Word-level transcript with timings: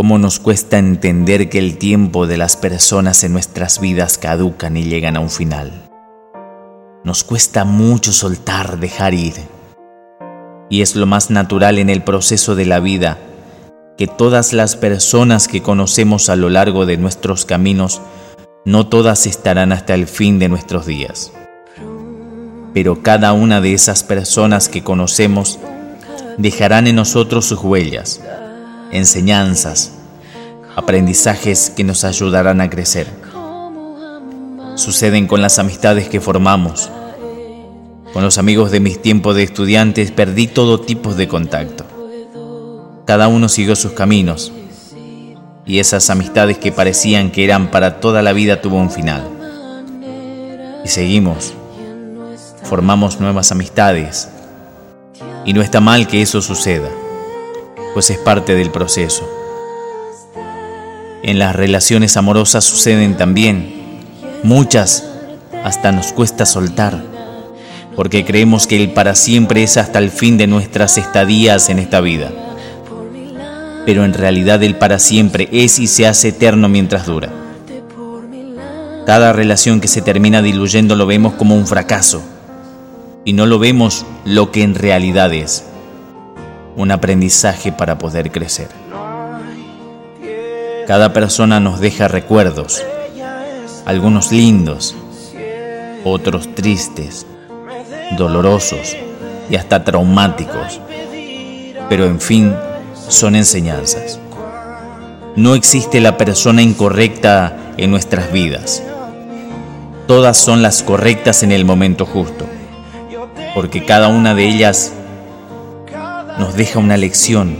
cómo 0.00 0.16
nos 0.16 0.40
cuesta 0.40 0.78
entender 0.78 1.50
que 1.50 1.58
el 1.58 1.76
tiempo 1.76 2.26
de 2.26 2.38
las 2.38 2.56
personas 2.56 3.22
en 3.22 3.34
nuestras 3.34 3.82
vidas 3.82 4.16
caducan 4.16 4.78
y 4.78 4.84
llegan 4.84 5.14
a 5.14 5.20
un 5.20 5.28
final. 5.28 5.90
Nos 7.04 7.22
cuesta 7.22 7.66
mucho 7.66 8.10
soltar, 8.10 8.80
dejar 8.80 9.12
ir. 9.12 9.34
Y 10.70 10.80
es 10.80 10.96
lo 10.96 11.04
más 11.04 11.28
natural 11.28 11.76
en 11.76 11.90
el 11.90 12.02
proceso 12.02 12.54
de 12.54 12.64
la 12.64 12.80
vida 12.80 13.18
que 13.98 14.06
todas 14.06 14.54
las 14.54 14.74
personas 14.74 15.48
que 15.48 15.60
conocemos 15.60 16.30
a 16.30 16.36
lo 16.36 16.48
largo 16.48 16.86
de 16.86 16.96
nuestros 16.96 17.44
caminos, 17.44 18.00
no 18.64 18.86
todas 18.86 19.26
estarán 19.26 19.70
hasta 19.70 19.92
el 19.92 20.06
fin 20.06 20.38
de 20.38 20.48
nuestros 20.48 20.86
días. 20.86 21.30
Pero 22.72 23.02
cada 23.02 23.34
una 23.34 23.60
de 23.60 23.74
esas 23.74 24.02
personas 24.02 24.70
que 24.70 24.82
conocemos 24.82 25.58
dejarán 26.38 26.86
en 26.86 26.96
nosotros 26.96 27.44
sus 27.44 27.62
huellas, 27.62 28.22
enseñanzas, 28.92 29.92
aprendizajes 30.76 31.70
que 31.70 31.84
nos 31.84 32.04
ayudarán 32.04 32.60
a 32.60 32.70
crecer. 32.70 33.06
Suceden 34.76 35.26
con 35.26 35.42
las 35.42 35.58
amistades 35.58 36.08
que 36.08 36.20
formamos. 36.20 36.90
Con 38.12 38.22
los 38.24 38.38
amigos 38.38 38.70
de 38.70 38.80
mis 38.80 39.00
tiempos 39.00 39.36
de 39.36 39.44
estudiantes 39.44 40.10
perdí 40.10 40.46
todo 40.46 40.80
tipo 40.80 41.14
de 41.14 41.28
contacto. 41.28 41.84
Cada 43.06 43.28
uno 43.28 43.48
siguió 43.48 43.76
sus 43.76 43.92
caminos 43.92 44.52
y 45.66 45.78
esas 45.78 46.10
amistades 46.10 46.58
que 46.58 46.72
parecían 46.72 47.30
que 47.30 47.44
eran 47.44 47.70
para 47.70 48.00
toda 48.00 48.22
la 48.22 48.32
vida 48.32 48.60
tuvo 48.60 48.76
un 48.76 48.90
final. 48.90 49.22
Y 50.84 50.88
seguimos, 50.88 51.54
formamos 52.64 53.20
nuevas 53.20 53.52
amistades 53.52 54.28
y 55.44 55.52
no 55.52 55.62
está 55.62 55.80
mal 55.80 56.06
que 56.06 56.22
eso 56.22 56.42
suceda, 56.42 56.88
pues 57.92 58.10
es 58.10 58.18
parte 58.18 58.54
del 58.54 58.70
proceso. 58.70 59.28
En 61.22 61.38
las 61.38 61.54
relaciones 61.54 62.16
amorosas 62.16 62.64
suceden 62.64 63.16
también, 63.16 64.00
muchas 64.42 65.04
hasta 65.64 65.92
nos 65.92 66.12
cuesta 66.12 66.46
soltar, 66.46 67.02
porque 67.94 68.24
creemos 68.24 68.66
que 68.66 68.76
el 68.76 68.92
para 68.92 69.14
siempre 69.14 69.62
es 69.62 69.76
hasta 69.76 69.98
el 69.98 70.10
fin 70.10 70.38
de 70.38 70.46
nuestras 70.46 70.96
estadías 70.98 71.68
en 71.68 71.78
esta 71.78 72.00
vida. 72.00 72.32
Pero 73.84 74.04
en 74.04 74.14
realidad 74.14 74.62
el 74.62 74.76
para 74.76 74.98
siempre 74.98 75.48
es 75.52 75.78
y 75.78 75.86
se 75.86 76.06
hace 76.06 76.28
eterno 76.28 76.68
mientras 76.68 77.06
dura. 77.06 77.30
Cada 79.06 79.32
relación 79.32 79.80
que 79.80 79.88
se 79.88 80.02
termina 80.02 80.40
diluyendo 80.40 80.94
lo 80.94 81.06
vemos 81.06 81.34
como 81.34 81.56
un 81.56 81.66
fracaso 81.66 82.22
y 83.24 83.32
no 83.32 83.46
lo 83.46 83.58
vemos 83.58 84.06
lo 84.24 84.52
que 84.52 84.62
en 84.62 84.74
realidad 84.74 85.32
es, 85.32 85.64
un 86.76 86.90
aprendizaje 86.90 87.72
para 87.72 87.98
poder 87.98 88.30
crecer. 88.30 88.68
Cada 90.86 91.12
persona 91.12 91.60
nos 91.60 91.80
deja 91.80 92.08
recuerdos, 92.08 92.84
algunos 93.84 94.32
lindos, 94.32 94.96
otros 96.04 96.54
tristes, 96.54 97.26
dolorosos 98.16 98.96
y 99.48 99.56
hasta 99.56 99.84
traumáticos, 99.84 100.80
pero 101.88 102.06
en 102.06 102.20
fin 102.20 102.54
son 103.08 103.36
enseñanzas. 103.36 104.18
No 105.36 105.54
existe 105.54 106.00
la 106.00 106.16
persona 106.16 106.62
incorrecta 106.62 107.56
en 107.76 107.90
nuestras 107.90 108.32
vidas. 108.32 108.82
Todas 110.06 110.36
son 110.36 110.60
las 110.60 110.82
correctas 110.82 111.42
en 111.42 111.52
el 111.52 111.64
momento 111.64 112.04
justo 112.04 112.46
porque 113.54 113.84
cada 113.84 114.08
una 114.08 114.34
de 114.34 114.48
ellas 114.48 114.92
nos 116.38 116.54
deja 116.54 116.78
una 116.78 116.96
lección 116.96 117.56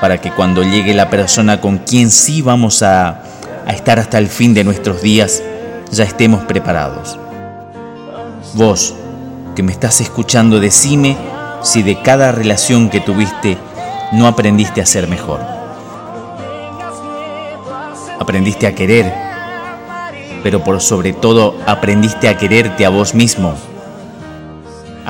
para 0.00 0.20
que 0.20 0.30
cuando 0.30 0.62
llegue 0.62 0.94
la 0.94 1.10
persona 1.10 1.60
con 1.60 1.78
quien 1.78 2.10
sí 2.10 2.42
vamos 2.42 2.82
a, 2.82 3.22
estar 3.68 4.00
hasta 4.00 4.18
el 4.18 4.26
fin 4.26 4.52
de 4.52 4.64
nuestros 4.64 5.00
días, 5.00 5.42
ya 5.92 6.02
estemos 6.02 6.42
preparados. 6.42 7.16
Vos, 8.54 8.94
que 9.54 9.62
me 9.62 9.70
estás 9.70 10.00
escuchando, 10.00 10.58
decime 10.58 11.16
si 11.62 11.82
de 11.82 12.02
cada 12.02 12.32
relación 12.32 12.90
que 12.90 13.00
tuviste 13.00 13.58
no 14.12 14.26
aprendiste 14.26 14.80
a 14.80 14.86
ser 14.86 15.06
mejor. 15.06 15.40
Aprendiste 18.18 18.66
a 18.66 18.74
querer, 18.74 19.12
pero 20.42 20.64
por 20.64 20.80
sobre 20.80 21.12
todo 21.12 21.56
aprendiste 21.66 22.28
a 22.28 22.36
quererte 22.36 22.84
a 22.84 22.88
vos 22.88 23.14
mismo 23.14 23.54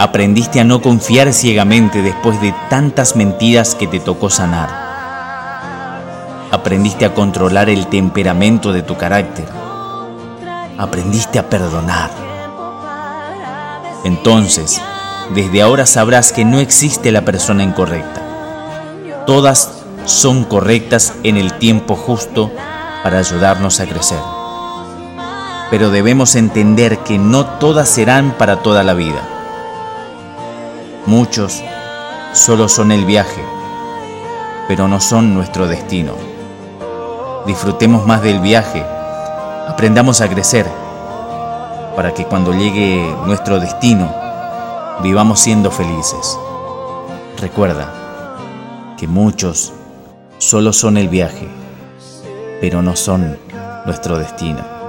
Aprendiste 0.00 0.58
a 0.60 0.64
no 0.64 0.80
confiar 0.80 1.30
ciegamente 1.34 2.00
después 2.00 2.40
de 2.40 2.54
tantas 2.70 3.16
mentiras 3.16 3.74
que 3.74 3.86
te 3.86 4.00
tocó 4.00 4.30
sanar. 4.30 4.70
Aprendiste 6.50 7.04
a 7.04 7.12
controlar 7.12 7.68
el 7.68 7.86
temperamento 7.86 8.72
de 8.72 8.80
tu 8.80 8.96
carácter. 8.96 9.44
Aprendiste 10.78 11.38
a 11.38 11.50
perdonar. 11.50 12.10
Entonces, 14.02 14.80
desde 15.34 15.60
ahora 15.60 15.84
sabrás 15.84 16.32
que 16.32 16.46
no 16.46 16.60
existe 16.60 17.12
la 17.12 17.26
persona 17.26 17.62
incorrecta. 17.62 18.22
Todas 19.26 19.82
son 20.06 20.44
correctas 20.44 21.12
en 21.24 21.36
el 21.36 21.52
tiempo 21.58 21.94
justo 21.94 22.50
para 23.02 23.18
ayudarnos 23.18 23.80
a 23.80 23.86
crecer. 23.86 24.20
Pero 25.70 25.90
debemos 25.90 26.36
entender 26.36 27.00
que 27.00 27.18
no 27.18 27.44
todas 27.44 27.90
serán 27.90 28.30
para 28.38 28.62
toda 28.62 28.82
la 28.82 28.94
vida 28.94 29.39
Muchos 31.06 31.62
solo 32.34 32.68
son 32.68 32.92
el 32.92 33.06
viaje, 33.06 33.42
pero 34.68 34.86
no 34.86 35.00
son 35.00 35.34
nuestro 35.34 35.66
destino. 35.66 36.12
Disfrutemos 37.46 38.06
más 38.06 38.22
del 38.22 38.40
viaje, 38.40 38.84
aprendamos 39.66 40.20
a 40.20 40.28
crecer, 40.28 40.66
para 41.96 42.12
que 42.12 42.26
cuando 42.26 42.52
llegue 42.52 43.14
nuestro 43.24 43.58
destino 43.58 44.14
vivamos 45.02 45.40
siendo 45.40 45.70
felices. 45.70 46.38
Recuerda 47.38 47.88
que 48.98 49.08
muchos 49.08 49.72
solo 50.36 50.72
son 50.74 50.98
el 50.98 51.08
viaje, 51.08 51.48
pero 52.60 52.82
no 52.82 52.94
son 52.94 53.38
nuestro 53.86 54.18
destino. 54.18 54.79